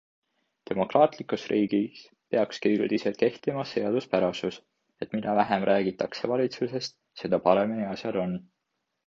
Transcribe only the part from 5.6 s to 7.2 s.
räägitakse valitsusest,